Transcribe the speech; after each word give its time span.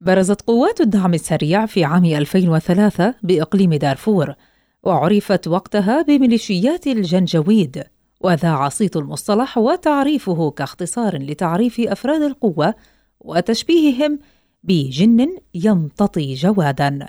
برزت 0.00 0.42
قوات 0.42 0.80
الدعم 0.80 1.14
السريع 1.14 1.66
في 1.66 1.84
عام 1.84 2.04
2003 2.04 3.14
بإقليم 3.22 3.74
دارفور 3.74 4.34
وعرفت 4.82 5.48
وقتها 5.48 6.02
بميليشيات 6.02 6.86
الجنجويد 6.86 7.84
وذاع 8.20 8.68
صيت 8.68 8.96
المصطلح 8.96 9.58
وتعريفه 9.58 10.50
كاختصار 10.50 11.16
لتعريف 11.18 11.80
أفراد 11.80 12.22
القوة 12.22 12.74
وتشبيههم 13.20 14.18
بجن 14.62 15.28
يمتطي 15.54 16.34
جوادا 16.34 17.08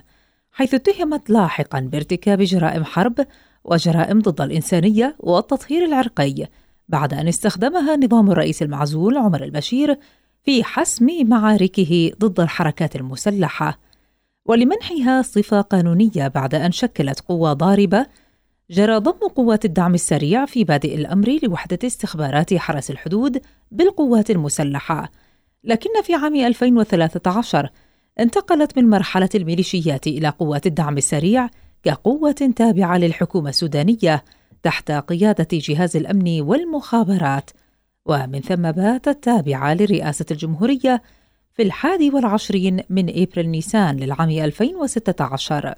حيث 0.52 0.74
اتهمت 0.74 1.30
لاحقا 1.30 1.80
بارتكاب 1.80 2.42
جرائم 2.42 2.84
حرب 2.84 3.28
وجرائم 3.64 4.20
ضد 4.20 4.42
الإنسانية 4.42 5.16
والتطهير 5.20 5.86
العرقي 5.86 6.48
بعد 6.88 7.14
أن 7.14 7.28
استخدمها 7.28 7.96
نظام 7.96 8.32
الرئيس 8.32 8.62
المعزول 8.62 9.18
عمر 9.18 9.44
البشير 9.44 10.00
في 10.44 10.64
حسم 10.64 11.30
معاركه 11.30 12.12
ضد 12.20 12.40
الحركات 12.40 12.96
المسلحة 12.96 13.80
ولمنحها 14.46 15.22
صفة 15.22 15.62
قانونية 15.62 16.28
بعد 16.28 16.56
أن 16.56 16.72
شكلت 16.72 17.20
قوة 17.20 17.54
ضاربة 17.54 18.06
جرى 18.70 18.98
ضم 18.98 19.28
قوات 19.36 19.66
الدعم 19.66 19.94
السريع 19.94 20.46
في 20.46 20.64
بادئ 20.64 20.96
الأمر 20.96 21.40
لوحدة 21.44 21.80
استخبارات 21.84 22.54
حرس 22.54 22.92
الحدود 22.92 23.42
بالقوات 23.72 24.32
المسلحة. 24.32 25.12
لكن 25.64 25.90
في 26.04 26.14
عام 26.14 26.36
2013 26.36 27.70
انتقلت 28.20 28.78
من 28.78 28.90
مرحلة 28.90 29.30
الميليشيات 29.36 30.08
إلى 30.08 30.30
قوات 30.30 30.68
الدعم 30.68 30.98
السريع 30.98 31.50
كقوة 31.84 32.32
تابعة 32.32 32.98
للحكومة 32.98 33.50
السودانية 33.50 34.24
تحت 34.64 34.92
قيادة 34.92 35.48
جهاز 35.52 35.96
الأمن 35.96 36.42
والمخابرات. 36.42 37.50
ومن 38.10 38.42
ثم 38.42 38.72
باتت 38.72 39.24
تابعة 39.24 39.74
لرئاسة 39.74 40.26
الجمهورية 40.32 41.02
في 41.54 41.64
الحادي 41.64 42.10
والعشرين 42.10 42.84
من 42.90 43.10
إبريل 43.10 43.50
نيسان 43.50 43.98
للعام 43.98 44.30
2016 44.30 45.76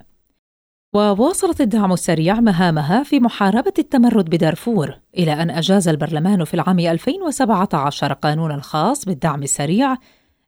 وواصلت 0.94 1.60
الدعم 1.60 1.92
السريع 1.92 2.40
مهامها 2.40 3.02
في 3.02 3.20
محاربة 3.20 3.72
التمرد 3.78 4.30
بدارفور 4.30 4.98
إلى 5.18 5.32
أن 5.32 5.50
أجاز 5.50 5.88
البرلمان 5.88 6.44
في 6.44 6.54
العام 6.54 6.78
2017 6.78 8.12
قانون 8.12 8.52
الخاص 8.52 9.04
بالدعم 9.04 9.42
السريع 9.42 9.96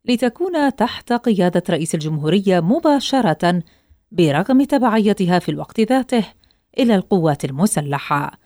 لتكون 0.04 0.76
تحت 0.76 1.12
قيادة 1.12 1.62
رئيس 1.70 1.94
الجمهورية 1.94 2.60
مباشرة 2.60 3.62
برغم 4.12 4.64
تبعيتها 4.64 5.38
في 5.38 5.48
الوقت 5.48 5.80
ذاته 5.80 6.24
إلى 6.78 6.94
القوات 6.94 7.44
المسلحة. 7.44 8.43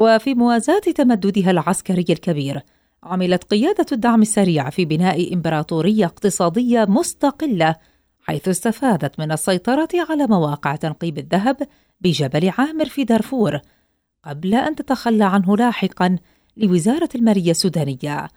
وفي 0.00 0.34
موازاة 0.34 0.78
تمددها 0.78 1.50
العسكري 1.50 2.04
الكبير 2.10 2.62
عملت 3.02 3.44
قيادة 3.44 3.86
الدعم 3.92 4.22
السريع 4.22 4.70
في 4.70 4.84
بناء 4.84 5.34
إمبراطورية 5.34 6.04
اقتصادية 6.04 6.84
مستقلة 6.84 7.76
حيث 8.20 8.48
استفادت 8.48 9.18
من 9.18 9.32
السيطرة 9.32 9.88
على 10.10 10.26
مواقع 10.26 10.76
تنقيب 10.76 11.18
الذهب 11.18 11.56
بجبل 12.00 12.52
عامر 12.58 12.84
في 12.84 13.04
دارفور 13.04 13.60
قبل 14.24 14.54
أن 14.54 14.76
تتخلى 14.76 15.24
عنه 15.24 15.56
لاحقا 15.56 16.16
لوزارة 16.56 17.08
المالية 17.14 17.50
السودانية. 17.50 18.28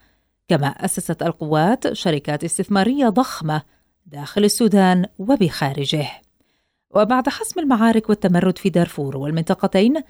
كما 0.48 0.68
أسست 0.68 1.24
القوات 1.24 1.94
شركات 1.94 2.44
استثمارية 2.44 3.10
ضخمة 3.10 3.62
داخل 4.06 4.44
السودان 4.44 5.06
وبخارجه. 5.20 6.08
وبعد 6.96 7.30
حسم 7.30 7.60
المعارك 7.60 8.10
والتمرد 8.10 8.58
في 8.58 8.70
دارفور 8.70 9.18
والمنطقتين 9.18 10.02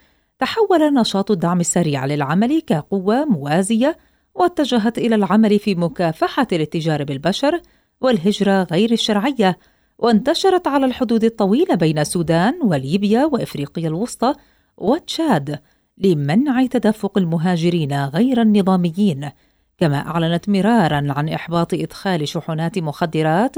تحول 0.43 0.93
نشاط 0.93 1.31
الدعم 1.31 1.59
السريع 1.59 2.05
للعمل 2.05 2.61
كقوة 2.61 3.25
موازية 3.25 3.97
واتجهت 4.35 4.97
إلى 4.97 5.15
العمل 5.15 5.59
في 5.59 5.75
مكافحة 5.75 6.47
الاتجار 6.51 7.03
بالبشر 7.03 7.61
والهجرة 8.01 8.63
غير 8.63 8.91
الشرعية 8.91 9.57
وانتشرت 9.97 10.67
على 10.67 10.85
الحدود 10.85 11.23
الطويلة 11.23 11.75
بين 11.75 11.99
السودان 11.99 12.59
وليبيا 12.63 13.25
وإفريقيا 13.25 13.87
الوسطى 13.87 14.33
وتشاد 14.77 15.59
لمنع 15.97 16.65
تدفق 16.65 17.17
المهاجرين 17.17 18.05
غير 18.05 18.41
النظاميين 18.41 19.29
كما 19.77 19.97
أعلنت 19.97 20.49
مرارا 20.49 21.07
عن 21.09 21.29
إحباط 21.29 21.73
إدخال 21.73 22.27
شحنات 22.27 22.79
مخدرات 22.79 23.55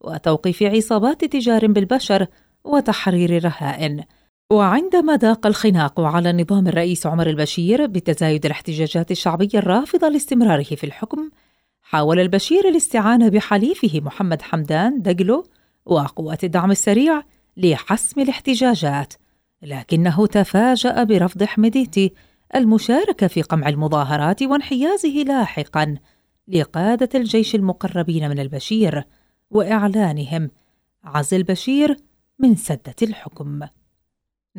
وتوقيف 0.00 0.62
عصابات 0.62 1.24
تجار 1.24 1.66
بالبشر 1.66 2.26
وتحرير 2.64 3.36
الرهائن 3.36 4.04
وعندما 4.52 5.16
ضاق 5.16 5.46
الخناق 5.46 6.00
على 6.00 6.32
نظام 6.32 6.68
الرئيس 6.68 7.06
عمر 7.06 7.26
البشير 7.26 7.86
بتزايد 7.86 8.44
الاحتجاجات 8.44 9.10
الشعبية 9.10 9.48
الرافضة 9.54 10.08
لاستمراره 10.08 10.62
في 10.62 10.84
الحكم 10.84 11.30
حاول 11.82 12.20
البشير 12.20 12.68
الاستعانة 12.68 13.28
بحليفه 13.28 14.00
محمد 14.00 14.42
حمدان 14.42 15.02
دقلو 15.02 15.44
وقوات 15.86 16.44
الدعم 16.44 16.70
السريع 16.70 17.22
لحسم 17.56 18.20
الاحتجاجات 18.20 19.14
لكنه 19.62 20.26
تفاجأ 20.26 21.02
برفض 21.04 21.44
حمديتي 21.44 22.12
المشاركة 22.54 23.26
في 23.26 23.42
قمع 23.42 23.68
المظاهرات 23.68 24.42
وانحيازه 24.42 25.22
لاحقا 25.26 25.96
لقادة 26.48 27.08
الجيش 27.14 27.54
المقربين 27.54 28.28
من 28.28 28.38
البشير 28.38 29.04
وإعلانهم 29.50 30.50
عزل 31.04 31.36
البشير 31.36 31.96
من 32.38 32.56
سدة 32.56 32.96
الحكم. 33.02 33.60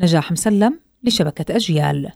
نجاح 0.00 0.32
مسلم 0.32 0.80
لشبكة 1.02 1.56
أجيال. 1.56 2.12